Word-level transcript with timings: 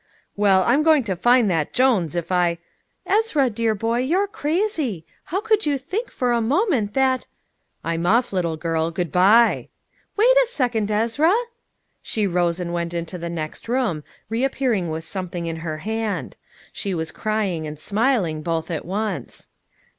"Well, 0.35 0.63
I'm 0.63 0.81
going 0.81 1.03
to 1.03 1.15
find 1.15 1.47
that 1.51 1.73
Jones 1.73 2.15
if 2.15 2.31
I!" 2.31 2.57
"Ezra, 3.05 3.51
dear 3.51 3.75
boy, 3.75 3.99
you're 3.99 4.25
crazy. 4.25 5.05
How 5.25 5.41
could 5.41 5.67
you 5.67 5.77
think 5.77 6.09
for 6.09 6.31
a 6.31 6.41
moment 6.41 6.95
that" 6.95 7.27
"I'm 7.83 8.03
off, 8.07 8.33
little 8.33 8.57
girl. 8.57 8.89
Good 8.89 9.11
by!" 9.11 9.69
"Wait 10.17 10.35
a 10.43 10.47
second, 10.49 10.89
Ezra!" 10.89 11.35
She 12.01 12.25
rose 12.25 12.59
and 12.59 12.73
went 12.73 12.95
into 12.95 13.19
the 13.19 13.29
next 13.29 13.69
room, 13.69 14.03
reappearing 14.27 14.89
with 14.89 15.05
something 15.05 15.45
in 15.45 15.57
her 15.57 15.77
hand. 15.77 16.35
She 16.73 16.95
was 16.95 17.11
crying 17.11 17.67
and 17.67 17.79
smiling 17.79 18.41
both 18.41 18.71
at 18.71 18.85
once. 18.85 19.49